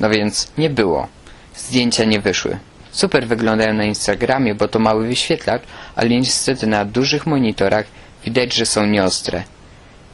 No 0.00 0.10
więc 0.10 0.52
nie 0.58 0.70
było. 0.70 1.08
Zdjęcia 1.56 2.04
nie 2.04 2.20
wyszły. 2.20 2.58
Super 2.90 3.26
wyglądają 3.26 3.74
na 3.74 3.84
Instagramie, 3.84 4.54
bo 4.54 4.68
to 4.68 4.78
mały 4.78 5.08
wyświetlacz, 5.08 5.62
ale 5.96 6.08
niestety 6.08 6.66
na 6.66 6.84
dużych 6.84 7.26
monitorach 7.26 7.86
widać, 8.24 8.54
że 8.54 8.66
są 8.66 8.86
nieostre. 8.86 9.42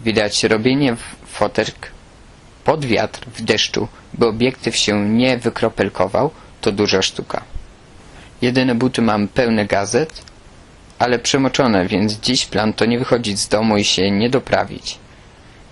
Widać 0.04 0.44
robienie 0.44 0.96
fotek 1.26 1.93
pod 2.64 2.84
wiatr 2.84 3.20
w 3.34 3.42
deszczu, 3.42 3.88
by 4.14 4.26
obiektyw 4.26 4.76
się 4.76 5.08
nie 5.08 5.38
wykropelkował, 5.38 6.30
to 6.60 6.72
duża 6.72 7.02
sztuka. 7.02 7.42
Jedyne 8.42 8.74
buty 8.74 9.02
mam 9.02 9.28
pełne 9.28 9.66
gazet, 9.66 10.22
ale 10.98 11.18
przemoczone, 11.18 11.86
więc 11.86 12.12
dziś 12.20 12.46
plan 12.46 12.72
to 12.72 12.84
nie 12.84 12.98
wychodzić 12.98 13.38
z 13.40 13.48
domu 13.48 13.76
i 13.76 13.84
się 13.84 14.10
nie 14.10 14.30
doprawić. 14.30 14.98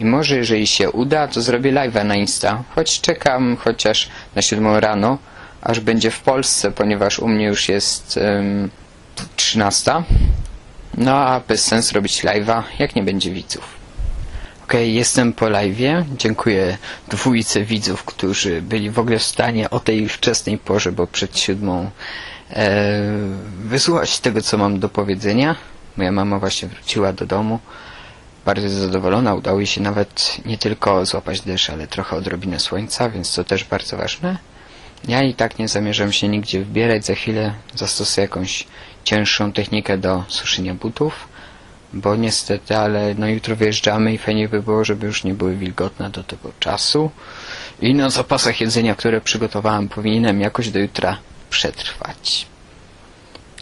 I 0.01 0.05
może 0.05 0.37
jeżeli 0.37 0.67
się 0.67 0.91
uda, 0.91 1.29
to 1.29 1.43
zrobię 1.43 1.73
live'a 1.73 2.05
na 2.05 2.15
Insta, 2.17 2.63
choć 2.75 3.01
czekam 3.01 3.57
chociaż 3.57 4.09
na 4.35 4.43
siódmą 4.43 4.81
rano, 4.81 5.19
aż 5.63 5.81
będzie 5.81 6.11
w 6.11 6.21
Polsce, 6.21 6.71
ponieważ 6.71 7.19
u 7.19 7.29
mnie 7.29 7.47
już 7.47 7.69
jest 7.69 8.17
um, 8.17 8.71
13. 9.37 9.93
No 10.99 11.13
a 11.17 11.41
bez 11.41 11.65
sensu 11.65 11.95
robić 11.95 12.25
live'a, 12.25 12.63
jak 12.79 12.97
nie 12.97 13.03
będzie 13.03 13.31
widzów. 13.31 13.82
Ok, 14.73 14.79
jestem 14.81 15.33
po 15.33 15.47
live'ie. 15.47 16.05
Dziękuję 16.19 16.79
dwójce 17.09 17.65
widzów, 17.65 18.05
którzy 18.05 18.63
byli 18.63 18.91
w 18.91 18.99
ogóle 18.99 19.19
w 19.19 19.23
stanie 19.23 19.71
o 19.71 19.81
tej 19.81 20.09
wczesnej 20.09 20.59
porze, 20.59 20.93
bo 20.93 21.07
przed 21.07 21.39
siódmą 21.39 21.91
e, 22.51 23.03
wysłuchać 23.65 24.21
tego, 24.21 24.41
co 24.41 24.59
mam 24.59 24.81
do 24.81 24.89
powiedzenia. 24.89 25.57
Moja 25.97 26.13
mama 26.13 26.39
właśnie 26.39 26.69
wróciła 26.69 27.13
do 27.13 27.27
domu. 27.27 27.59
bardzo 28.45 28.69
zadowolona. 28.69 29.35
Udało 29.35 29.59
jej 29.59 29.67
się 29.67 29.81
nawet 29.81 30.37
nie 30.45 30.59
tylko 30.59 31.07
złapać 31.07 31.41
deszcz, 31.41 31.71
ale 31.71 31.87
trochę 31.87 32.17
odrobinę 32.17 32.61
słońca, 32.61 33.11
więc 33.11 33.35
to 33.35 33.45
też 33.45 33.65
bardzo 33.65 33.97
ważne. 33.97 34.39
Ja 35.09 35.23
i 35.23 35.35
tak 35.35 35.59
nie 35.59 35.69
zamierzam 35.69 36.13
się 36.13 36.29
nigdzie 36.29 36.61
wbierać. 36.65 37.05
Za 37.07 37.15
chwilę 37.15 37.55
zastosuję 37.75 38.23
jakąś 38.23 38.67
cięższą 39.05 39.53
technikę 39.53 39.99
do 39.99 40.25
suszenia 40.29 40.75
butów, 40.75 41.29
bo 41.95 42.17
niestety, 42.17 42.77
ale 42.77 43.15
no 43.15 43.29
jutro 43.29 43.57
wyjeżdżamy 43.57 44.13
i 44.15 44.19
fajnie 44.19 44.49
by 44.49 44.63
było, 44.63 44.85
żeby 44.85 45.07
już 45.07 45.25
nie 45.25 45.35
były 45.35 45.57
wilgotne 45.57 46.11
do 46.11 46.25
tego 46.25 46.53
czasu. 46.61 47.11
I 47.81 47.95
na 47.95 48.11
zapasach 48.11 48.61
jedzenia, 48.61 48.95
które 48.95 49.21
przygotowałem, 49.21 49.89
powinienem 49.89 50.41
jakoś 50.41 50.71
do 50.71 50.79
jutra 50.79 51.19
przetrwać. 51.51 52.47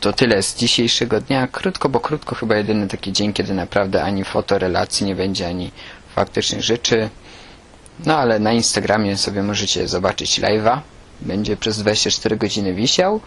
To 0.00 0.12
tyle 0.12 0.42
z 0.42 0.56
dzisiejszego 0.56 1.20
dnia. 1.20 1.46
Krótko, 1.48 1.88
bo 1.88 2.00
krótko 2.00 2.34
chyba 2.34 2.56
jedyny 2.56 2.88
taki 2.88 3.12
dzień, 3.12 3.32
kiedy 3.32 3.54
naprawdę 3.54 4.02
ani 4.02 4.24
fotorelacji 4.24 5.06
nie 5.06 5.14
będzie, 5.14 5.46
ani 5.48 5.70
faktycznych 6.14 6.62
rzeczy. 6.62 7.08
No 8.06 8.16
ale 8.18 8.38
na 8.38 8.52
Instagramie 8.52 9.16
sobie 9.16 9.42
możecie 9.42 9.88
zobaczyć 9.88 10.40
live'a. 10.40 10.80
Będzie 11.20 11.56
przez 11.56 11.78
24 11.78 12.36
godziny 12.36 12.74
wisiał. 12.74 13.20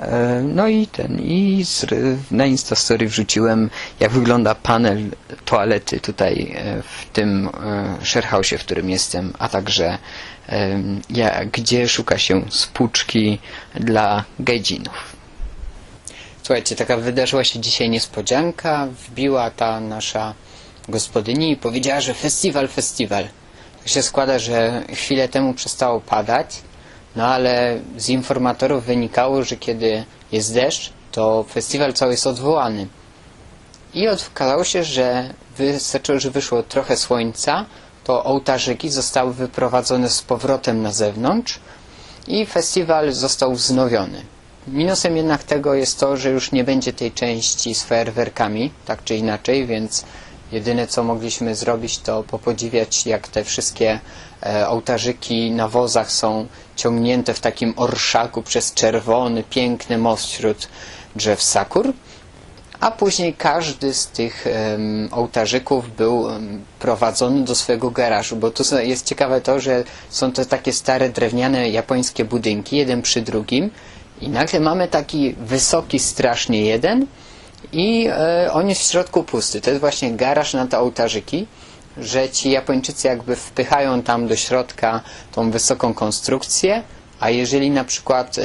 E, 0.00 0.40
No 0.42 0.68
i 0.68 0.86
ten, 0.86 1.20
i 1.20 1.64
z, 1.64 1.86
na 2.30 2.46
Instastory 2.46 3.08
wrzuciłem, 3.08 3.70
jak 4.00 4.10
wygląda 4.12 4.54
panel 4.54 5.10
toalety 5.44 6.00
tutaj 6.00 6.54
e, 6.58 6.82
w 6.82 7.06
tym 7.12 7.48
e, 7.48 7.96
sharehouse, 8.06 8.50
w 8.58 8.64
którym 8.64 8.90
jestem, 8.90 9.32
a 9.38 9.48
także 9.48 9.98
ja, 11.10 11.44
gdzie 11.44 11.88
szuka 11.88 12.18
się 12.18 12.42
spłuczki 12.50 13.38
dla 13.74 14.24
gejdzinów. 14.40 15.16
Słuchajcie, 16.42 16.76
taka 16.76 16.96
wydarzyła 16.96 17.44
się 17.44 17.60
dzisiaj 17.60 17.90
niespodzianka. 17.90 18.86
Wbiła 19.08 19.50
ta 19.50 19.80
nasza 19.80 20.34
gospodyni 20.88 21.52
i 21.52 21.56
powiedziała, 21.56 22.00
że 22.00 22.14
festiwal, 22.14 22.68
festiwal. 22.68 23.24
Tak 23.78 23.88
się 23.88 24.02
składa, 24.02 24.38
że 24.38 24.82
chwilę 24.94 25.28
temu 25.28 25.54
przestało 25.54 26.00
padać, 26.00 26.56
no 27.16 27.26
ale 27.26 27.80
z 27.96 28.08
informatorów 28.08 28.84
wynikało, 28.84 29.44
że 29.44 29.56
kiedy 29.56 30.04
jest 30.32 30.54
deszcz, 30.54 30.92
to 31.12 31.44
festiwal 31.52 31.92
cały 31.92 32.12
jest 32.12 32.26
odwołany. 32.26 32.86
I 33.94 34.08
okazało 34.08 34.64
się, 34.64 34.84
że 34.84 35.34
wystarczyło, 35.56 36.20
że 36.20 36.30
wyszło 36.30 36.62
trochę 36.62 36.96
słońca, 36.96 37.64
to 38.04 38.24
ołtarzyki 38.24 38.90
zostały 38.90 39.34
wyprowadzone 39.34 40.10
z 40.10 40.22
powrotem 40.22 40.82
na 40.82 40.92
zewnątrz 40.92 41.58
i 42.26 42.46
festiwal 42.46 43.12
został 43.12 43.54
wznowiony. 43.54 44.22
Minusem 44.68 45.16
jednak 45.16 45.42
tego 45.42 45.74
jest 45.74 46.00
to, 46.00 46.16
że 46.16 46.30
już 46.30 46.52
nie 46.52 46.64
będzie 46.64 46.92
tej 46.92 47.12
części 47.12 47.74
z 47.74 47.82
fajerwerkami, 47.84 48.70
tak 48.86 49.04
czy 49.04 49.16
inaczej, 49.16 49.66
więc 49.66 50.04
jedyne 50.52 50.86
co 50.86 51.04
mogliśmy 51.04 51.54
zrobić 51.54 51.98
to 51.98 52.22
popodziwiać 52.22 53.06
jak 53.06 53.28
te 53.28 53.44
wszystkie 53.44 54.00
e, 54.42 54.68
ołtarzyki 54.68 55.50
na 55.50 55.68
wozach 55.68 56.12
są 56.12 56.46
ciągnięte 56.76 57.34
w 57.34 57.40
takim 57.40 57.74
orszaku 57.76 58.42
przez 58.42 58.74
czerwony, 58.74 59.42
piękny 59.50 59.98
most 59.98 60.26
wśród 60.26 60.68
drzew 61.16 61.42
sakur. 61.42 61.92
A 62.80 62.90
później 62.90 63.34
każdy 63.34 63.94
z 63.94 64.06
tych 64.06 64.46
em, 64.46 65.08
ołtarzyków 65.12 65.96
był 65.96 66.30
em, 66.30 66.64
prowadzony 66.78 67.44
do 67.44 67.54
swojego 67.54 67.90
garażu, 67.90 68.36
bo 68.36 68.50
tu 68.50 68.62
jest 68.78 69.06
ciekawe 69.06 69.40
to, 69.40 69.60
że 69.60 69.84
są 70.10 70.32
to 70.32 70.44
takie 70.44 70.72
stare 70.72 71.08
drewniane 71.08 71.70
japońskie 71.70 72.24
budynki, 72.24 72.76
jeden 72.76 73.02
przy 73.02 73.22
drugim 73.22 73.70
i 74.20 74.28
nagle 74.28 74.60
mamy 74.60 74.88
taki 74.88 75.34
wysoki 75.34 75.98
strasznie 75.98 76.64
jeden 76.64 77.06
i 77.72 78.08
e, 78.10 78.52
on 78.52 78.68
jest 78.68 78.80
w 78.82 78.90
środku 78.90 79.22
pusty. 79.24 79.60
To 79.60 79.70
jest 79.70 79.80
właśnie 79.80 80.12
garaż 80.12 80.54
na 80.54 80.66
te 80.66 80.78
ołtarzyki, 80.78 81.46
że 81.98 82.28
ci 82.28 82.50
Japończycy 82.50 83.08
jakby 83.08 83.36
wpychają 83.36 84.02
tam 84.02 84.26
do 84.28 84.36
środka 84.36 85.00
tą 85.32 85.50
wysoką 85.50 85.94
konstrukcję, 85.94 86.82
a 87.20 87.30
jeżeli 87.30 87.70
na 87.70 87.84
przykład 87.84 88.36
e, 88.38 88.42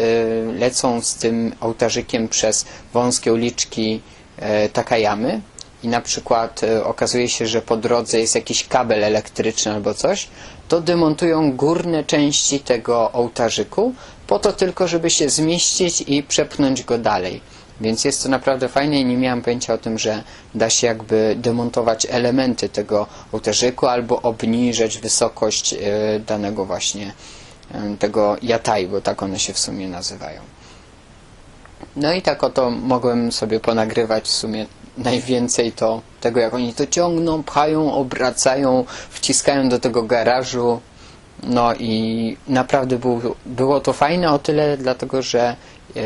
lecą 0.59 1.01
z 1.01 1.15
tym 1.15 1.55
ołtarzykiem 1.61 2.27
przez 2.27 2.65
wąskie 2.93 3.33
uliczki 3.33 4.01
e, 4.37 4.69
Takayamy 4.69 5.41
i 5.83 5.87
na 5.87 6.01
przykład 6.01 6.61
okazuje 6.83 7.29
się, 7.29 7.47
że 7.47 7.61
po 7.61 7.77
drodze 7.77 8.19
jest 8.19 8.35
jakiś 8.35 8.67
kabel 8.67 9.03
elektryczny 9.03 9.71
albo 9.73 9.93
coś, 9.93 10.27
to 10.67 10.81
demontują 10.81 11.51
górne 11.51 12.03
części 12.03 12.59
tego 12.59 13.11
ołtarzyku 13.11 13.93
po 14.27 14.39
to 14.39 14.53
tylko, 14.53 14.87
żeby 14.87 15.09
się 15.09 15.29
zmieścić 15.29 16.01
i 16.07 16.23
przepchnąć 16.23 16.83
go 16.83 16.97
dalej. 16.97 17.41
Więc 17.81 18.05
jest 18.05 18.23
to 18.23 18.29
naprawdę 18.29 18.69
fajne 18.69 18.99
i 18.99 19.05
nie 19.05 19.17
miałem 19.17 19.41
pojęcia 19.41 19.73
o 19.73 19.77
tym, 19.77 19.99
że 19.99 20.23
da 20.55 20.69
się 20.69 20.87
jakby 20.87 21.35
demontować 21.39 22.07
elementy 22.09 22.69
tego 22.69 23.07
ołtarzyku 23.31 23.87
albo 23.87 24.21
obniżać 24.21 24.97
wysokość 24.97 25.73
e, 25.73 25.77
danego 26.19 26.65
właśnie 26.65 27.13
e, 27.73 27.97
tego 27.97 28.37
jataj, 28.41 28.87
bo 28.87 29.01
tak 29.01 29.23
one 29.23 29.39
się 29.39 29.53
w 29.53 29.59
sumie 29.59 29.89
nazywają. 29.89 30.41
No 31.95 32.13
i 32.13 32.21
tak 32.21 32.43
oto 32.43 32.69
mogłem 32.69 33.31
sobie 33.31 33.59
ponagrywać 33.59 34.23
w 34.23 34.31
sumie 34.31 34.65
najwięcej 34.97 35.71
to 35.71 36.01
tego, 36.21 36.39
jak 36.39 36.53
oni 36.53 36.73
to 36.73 36.87
ciągną, 36.87 37.43
pchają, 37.43 37.93
obracają, 37.93 38.85
wciskają 39.09 39.69
do 39.69 39.79
tego 39.79 40.03
garażu. 40.03 40.81
No 41.43 41.73
i 41.75 42.37
naprawdę 42.47 42.97
był, 42.97 43.21
było 43.45 43.79
to 43.79 43.93
fajne 43.93 44.31
o 44.31 44.39
tyle, 44.39 44.77
dlatego 44.77 45.21
że 45.21 45.55
e, 45.95 46.01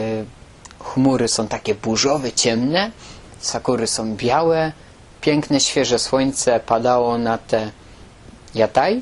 chmury 0.85 1.27
są 1.27 1.47
takie 1.47 1.75
burzowe, 1.75 2.31
ciemne, 2.31 2.91
sakury 3.39 3.87
są 3.87 4.15
białe, 4.15 4.71
piękne, 5.21 5.59
świeże 5.59 5.99
słońce 5.99 6.59
padało 6.59 7.17
na 7.17 7.37
te 7.37 7.71
jataj. 8.55 9.01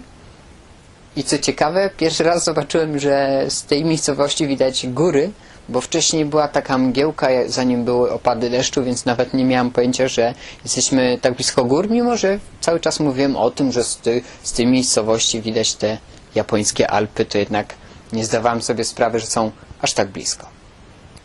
I 1.15 1.23
co 1.23 1.37
ciekawe, 1.37 1.89
pierwszy 1.97 2.23
raz 2.23 2.43
zobaczyłem, 2.43 2.99
że 2.99 3.45
z 3.49 3.63
tej 3.63 3.85
miejscowości 3.85 4.47
widać 4.47 4.87
góry, 4.87 5.31
bo 5.69 5.81
wcześniej 5.81 6.25
była 6.25 6.47
taka 6.47 6.77
mgiełka, 6.77 7.27
zanim 7.47 7.85
były 7.85 8.11
opady 8.11 8.49
deszczu, 8.49 8.83
więc 8.83 9.05
nawet 9.05 9.33
nie 9.33 9.45
miałem 9.45 9.71
pojęcia, 9.71 10.07
że 10.07 10.33
jesteśmy 10.63 11.17
tak 11.21 11.35
blisko 11.35 11.65
gór, 11.65 11.89
mimo 11.89 12.17
że 12.17 12.39
cały 12.61 12.79
czas 12.79 12.99
mówiłem 12.99 13.35
o 13.35 13.51
tym, 13.51 13.71
że 13.71 13.83
z, 13.83 13.97
ty, 13.97 14.21
z 14.43 14.53
tej 14.53 14.67
miejscowości 14.67 15.41
widać 15.41 15.75
te 15.75 15.97
japońskie 16.35 16.91
Alpy, 16.91 17.25
to 17.25 17.37
jednak 17.37 17.73
nie 18.13 18.25
zdawałem 18.25 18.61
sobie 18.61 18.83
sprawy, 18.83 19.19
że 19.19 19.27
są 19.27 19.51
aż 19.81 19.93
tak 19.93 20.07
blisko. 20.07 20.52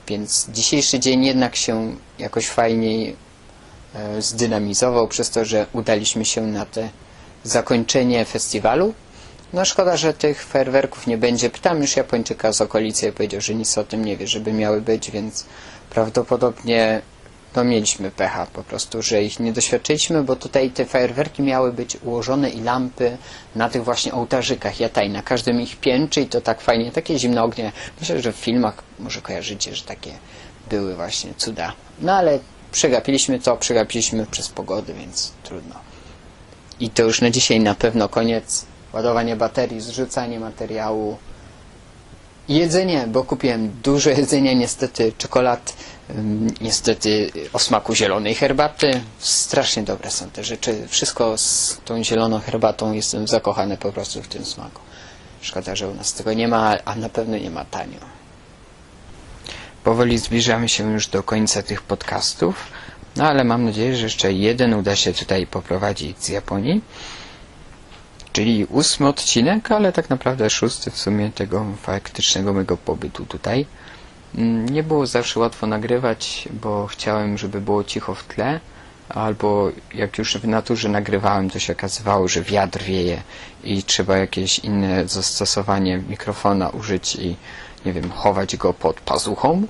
Więc 0.08 0.46
dzisiejszy 0.50 1.00
dzień 1.00 1.24
jednak 1.24 1.56
się 1.56 1.96
jakoś 2.18 2.48
fajniej 2.48 3.16
e, 3.94 4.22
zdynamizował 4.22 5.08
przez 5.08 5.30
to, 5.30 5.44
że 5.44 5.66
udaliśmy 5.72 6.24
się 6.24 6.46
na 6.46 6.66
te 6.66 6.88
zakończenie 7.44 8.24
festiwalu. 8.24 8.94
No 9.52 9.64
szkoda, 9.64 9.96
że 9.96 10.14
tych 10.14 10.44
fajerwerków 10.44 11.06
nie 11.06 11.18
będzie. 11.18 11.50
Pytam 11.50 11.80
już 11.80 11.96
Japończyka 11.96 12.52
z 12.52 12.60
okolicy 12.60 13.08
i 13.08 13.12
powiedział, 13.12 13.40
że 13.40 13.54
nic 13.54 13.78
o 13.78 13.84
tym 13.84 14.04
nie 14.04 14.16
wie, 14.16 14.26
żeby 14.26 14.52
miały 14.52 14.80
być, 14.80 15.10
więc 15.10 15.44
prawdopodobnie 15.90 17.02
no 17.56 17.64
mieliśmy 17.64 18.10
pecha 18.10 18.46
po 18.52 18.62
prostu, 18.62 19.02
że 19.02 19.22
ich 19.22 19.40
nie 19.40 19.52
doświadczyliśmy, 19.52 20.22
bo 20.22 20.36
tutaj 20.36 20.70
te 20.70 20.84
fajerwerki 20.84 21.42
miały 21.42 21.72
być 21.72 21.96
ułożone 22.04 22.50
i 22.50 22.60
lampy 22.60 23.16
na 23.56 23.68
tych 23.68 23.84
właśnie 23.84 24.12
ołtarzykach 24.12 24.80
jataj, 24.80 25.10
na 25.10 25.22
każdym 25.22 25.60
ich 25.60 25.76
pięczy 25.76 26.20
i 26.20 26.26
to 26.26 26.40
tak 26.40 26.60
fajnie, 26.60 26.92
takie 26.92 27.18
zimne 27.18 27.42
ognie. 27.42 27.72
Myślę, 28.00 28.22
że 28.22 28.32
w 28.32 28.36
filmach 28.36 28.82
może 28.98 29.20
kojarzycie, 29.20 29.74
że 29.74 29.84
takie 29.84 30.10
były 30.70 30.96
właśnie 30.96 31.34
cuda. 31.36 31.72
No 32.00 32.12
ale 32.12 32.38
przegapiliśmy 32.72 33.40
to, 33.40 33.56
przegapiliśmy 33.56 34.26
przez 34.26 34.48
pogody, 34.48 34.94
więc 34.94 35.32
trudno. 35.42 35.74
I 36.80 36.90
to 36.90 37.02
już 37.02 37.20
na 37.20 37.30
dzisiaj 37.30 37.60
na 37.60 37.74
pewno 37.74 38.08
koniec. 38.08 38.64
Ładowanie 38.92 39.36
baterii, 39.36 39.80
zrzucanie 39.80 40.40
materiału. 40.40 41.18
Jedzenie, 42.48 43.06
bo 43.06 43.24
kupiłem 43.24 43.70
dużo 43.82 44.10
jedzenia, 44.10 44.52
niestety 44.52 45.12
czekolad, 45.18 45.74
niestety 46.60 47.30
o 47.52 47.58
smaku 47.58 47.94
zielonej 47.94 48.34
herbaty. 48.34 49.00
Strasznie 49.18 49.82
dobre 49.82 50.10
są 50.10 50.30
te 50.30 50.44
rzeczy. 50.44 50.88
Wszystko 50.88 51.38
z 51.38 51.80
tą 51.84 52.04
zieloną 52.04 52.40
herbatą 52.40 52.92
jestem 52.92 53.28
zakochany 53.28 53.76
po 53.76 53.92
prostu 53.92 54.22
w 54.22 54.28
tym 54.28 54.44
smaku. 54.44 54.80
Szkoda, 55.40 55.76
że 55.76 55.88
u 55.88 55.94
nas 55.94 56.14
tego 56.14 56.32
nie 56.32 56.48
ma, 56.48 56.76
a 56.84 56.94
na 56.94 57.08
pewno 57.08 57.38
nie 57.38 57.50
ma 57.50 57.64
tanio. 57.64 58.00
Powoli 59.84 60.18
zbliżamy 60.18 60.68
się 60.68 60.92
już 60.92 61.06
do 61.06 61.22
końca 61.22 61.62
tych 61.62 61.82
podcastów, 61.82 62.66
no 63.16 63.24
ale 63.24 63.44
mam 63.44 63.64
nadzieję, 63.64 63.96
że 63.96 64.02
jeszcze 64.02 64.32
jeden 64.32 64.74
uda 64.74 64.96
się 64.96 65.12
tutaj 65.12 65.46
poprowadzić 65.46 66.24
z 66.24 66.28
Japonii. 66.28 66.80
Czyli 68.32 68.64
ósmy 68.64 69.08
odcinek, 69.08 69.72
ale 69.72 69.92
tak 69.92 70.10
naprawdę 70.10 70.50
szósty 70.50 70.90
w 70.90 70.98
sumie 70.98 71.30
tego 71.32 71.66
faktycznego 71.82 72.52
mego 72.52 72.76
pobytu 72.76 73.26
tutaj. 73.26 73.66
Mm, 74.34 74.68
Nie 74.68 74.82
było 74.82 75.06
zawsze 75.06 75.40
łatwo 75.40 75.66
nagrywać, 75.66 76.48
bo 76.62 76.86
chciałem, 76.86 77.38
żeby 77.38 77.60
było 77.60 77.84
cicho 77.84 78.14
w 78.14 78.24
tle, 78.24 78.60
albo 79.08 79.70
jak 79.94 80.18
już 80.18 80.36
w 80.36 80.48
naturze 80.48 80.88
nagrywałem, 80.88 81.50
to 81.50 81.58
się 81.58 81.72
okazywało, 81.72 82.28
że 82.28 82.42
wiatr 82.42 82.82
wieje 82.82 83.22
i 83.64 83.82
trzeba 83.82 84.16
jakieś 84.16 84.58
inne 84.58 85.08
zastosowanie 85.08 85.98
mikrofona 86.08 86.68
użyć 86.68 87.16
i 87.16 87.36
nie 87.86 87.92
wiem, 87.92 88.10
chować 88.10 88.56
go 88.56 88.74
pod 88.74 89.00
pazuchą. 89.00 89.62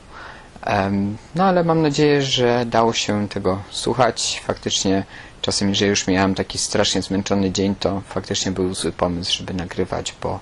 No 1.34 1.44
ale 1.44 1.64
mam 1.64 1.82
nadzieję, 1.82 2.22
że 2.22 2.66
dało 2.66 2.92
się 2.92 3.28
tego 3.28 3.62
słuchać. 3.70 4.42
Faktycznie 4.46 5.04
czasem 5.42 5.68
jeżeli 5.68 5.90
już 5.90 6.06
miałem 6.06 6.34
taki 6.34 6.58
strasznie 6.58 7.02
zmęczony 7.02 7.50
dzień, 7.50 7.74
to 7.74 8.02
faktycznie 8.08 8.52
był 8.52 8.74
zły 8.74 8.92
pomysł, 8.92 9.32
żeby 9.38 9.54
nagrywać, 9.54 10.14
bo 10.22 10.40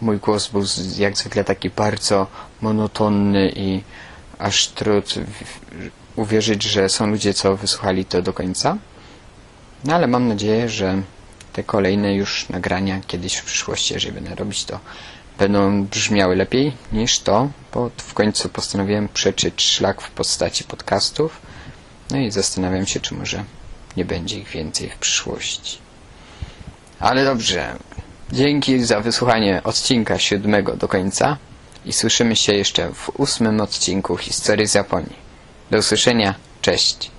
mój 0.00 0.18
głos 0.18 0.48
był 0.48 0.62
jak 0.98 1.18
zwykle 1.18 1.44
taki 1.44 1.70
bardzo 1.70 2.26
monotonny 2.60 3.52
i 3.56 3.82
aż 4.38 4.68
trud 4.68 5.14
uwierzyć, 6.16 6.62
że 6.62 6.88
są 6.88 7.06
ludzie, 7.06 7.34
co 7.34 7.56
wysłuchali 7.56 8.04
to 8.04 8.22
do 8.22 8.32
końca. 8.32 8.76
No 9.84 9.94
ale 9.94 10.06
mam 10.06 10.28
nadzieję, 10.28 10.68
że 10.68 11.02
te 11.52 11.62
kolejne 11.62 12.14
już 12.14 12.48
nagrania 12.48 13.00
kiedyś 13.06 13.36
w 13.36 13.44
przyszłości, 13.44 13.94
jeżeli 13.94 14.14
będę 14.14 14.34
robić 14.34 14.64
to, 14.64 14.80
będą 15.38 15.84
brzmiały 15.84 16.36
lepiej 16.36 16.72
niż 16.92 17.18
to, 17.18 17.48
bo 17.74 17.90
w 17.96 18.14
końcu 18.14 18.48
postanowiłem 18.48 19.08
przeczyć 19.08 19.62
szlak 19.62 20.00
w 20.00 20.10
postaci 20.10 20.64
podcastów. 20.64 21.40
No 22.10 22.16
i 22.16 22.30
zastanawiam 22.30 22.86
się, 22.86 23.00
czy 23.00 23.14
może 23.14 23.44
nie 23.96 24.04
będzie 24.04 24.38
ich 24.38 24.48
więcej 24.48 24.90
w 24.90 24.98
przyszłości. 24.98 25.78
Ale 27.00 27.24
dobrze. 27.24 27.76
Dzięki 28.32 28.84
za 28.84 29.00
wysłuchanie 29.00 29.60
odcinka 29.64 30.18
siódmego 30.18 30.76
do 30.76 30.88
końca 30.88 31.36
i 31.84 31.92
słyszymy 31.92 32.36
się 32.36 32.54
jeszcze 32.54 32.92
w 32.94 33.10
ósmym 33.20 33.60
odcinku 33.60 34.16
Historii 34.16 34.66
z 34.68 34.74
Japonii. 34.74 35.16
Do 35.70 35.78
usłyszenia. 35.78 36.34
Cześć. 36.62 37.15